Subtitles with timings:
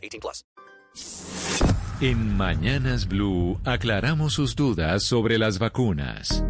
[0.00, 0.44] 18 plus.
[2.00, 6.42] En Mañanas Blue aclaramos sus dudas sobre las vacunas.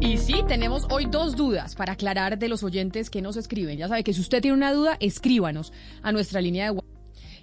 [0.00, 3.78] Y sí, tenemos hoy dos dudas para aclarar de los oyentes que nos escriben.
[3.78, 6.94] Ya sabe que si usted tiene una duda, escríbanos a nuestra línea de WhatsApp.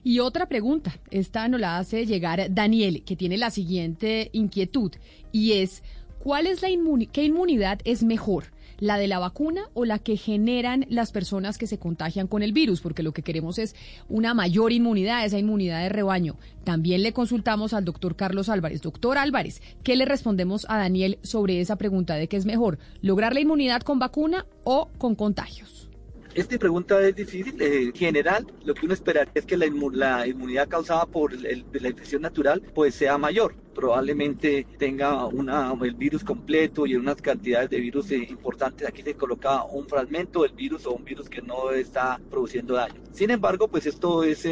[0.03, 4.91] Y otra pregunta, esta nos la hace llegar Daniel, que tiene la siguiente inquietud,
[5.31, 5.83] y es,
[6.23, 6.69] ¿cuál es la
[7.11, 8.45] qué inmunidad es mejor?
[8.79, 12.51] ¿La de la vacuna o la que generan las personas que se contagian con el
[12.51, 12.81] virus?
[12.81, 13.75] Porque lo que queremos es
[14.09, 16.35] una mayor inmunidad, esa inmunidad de rebaño.
[16.63, 18.81] También le consultamos al doctor Carlos Álvarez.
[18.81, 22.79] Doctor Álvarez, ¿qué le respondemos a Daniel sobre esa pregunta de qué es mejor?
[23.01, 25.90] ¿Lograr la inmunidad con vacuna o con contagios?
[26.33, 27.61] Esta pregunta es difícil.
[27.61, 32.61] En general, lo que uno esperaría es que la, inmunidad causada por la infección natural
[32.73, 33.53] pues sea mayor.
[33.75, 38.87] Probablemente tenga una, el virus completo y unas cantidades de virus eh, importantes.
[38.87, 43.01] Aquí se coloca un fragmento del virus o un virus que no está produciendo daño.
[43.11, 44.43] Sin embargo, pues esto es,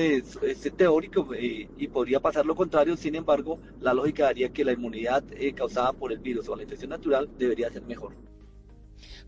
[0.75, 2.97] teórico eh, y podría pasar lo contrario.
[2.97, 6.63] Sin embargo, la lógica daría que la inmunidad eh, causada por el virus o la
[6.63, 8.13] infección natural debería ser mejor.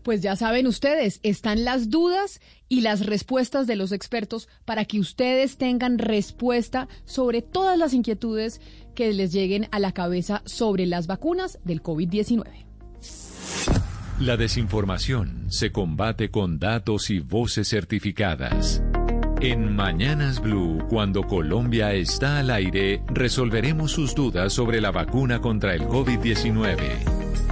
[0.02, 4.98] Pues ya saben ustedes, están las dudas y las respuestas de los expertos para que
[4.98, 8.60] ustedes tengan respuesta sobre todas las inquietudes
[8.94, 12.44] que les lleguen a la cabeza sobre las vacunas del COVID-19.
[14.20, 18.82] La desinformación se combate con datos y voces certificadas.
[19.40, 25.74] En Mañanas Blue, cuando Colombia está al aire, resolveremos sus dudas sobre la vacuna contra
[25.74, 27.51] el COVID-19.